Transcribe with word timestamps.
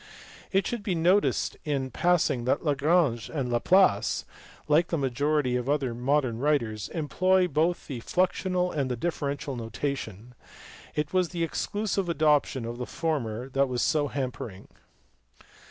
It 0.51 0.65
should 0.65 0.81
be 0.81 0.95
noticed 0.95 1.57
in 1.63 1.91
passing 1.91 2.45
that 2.45 2.65
Lagrange 2.65 3.29
and 3.29 3.51
Laplace, 3.51 4.25
like 4.67 4.87
the 4.87 4.97
majority 4.97 5.55
of 5.55 5.69
other 5.69 5.93
modern 5.93 6.39
writers, 6.39 6.89
employ 6.89 7.47
both 7.47 7.85
the 7.85 7.99
fluxional 7.99 8.71
and 8.75 8.89
the 8.89 8.95
differential 8.95 9.55
notation; 9.55 10.33
it 10.95 11.13
was 11.13 11.29
the 11.29 11.43
exclusive 11.43 12.09
adoption 12.09 12.65
of 12.65 12.79
the 12.79 12.87
former 12.87 13.47
that 13.49 13.69
was 13.69 13.83
so 13.83 14.07
hampering. 14.07 14.69